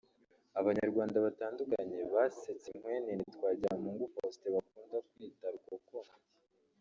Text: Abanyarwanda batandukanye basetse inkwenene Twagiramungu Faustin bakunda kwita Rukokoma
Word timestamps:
Abanyarwanda 0.59 1.17
batandukanye 1.25 1.99
basetse 2.13 2.65
inkwenene 2.69 3.23
Twagiramungu 3.35 4.11
Faustin 4.13 4.51
bakunda 4.57 4.97
kwita 5.07 5.45
Rukokoma 5.53 6.13